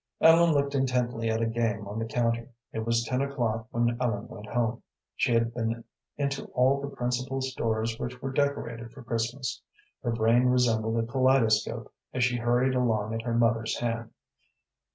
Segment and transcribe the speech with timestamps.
[0.19, 2.49] Ellen looked intently at a game on the counter.
[2.73, 4.81] It was ten o'clock when Ellen went home.
[5.15, 5.83] She had been
[6.17, 9.61] into all the principal stores which were decorated for Christmas.
[10.01, 14.09] Her brain resembled a kaleidoscope as she hurried along at her mother's hand.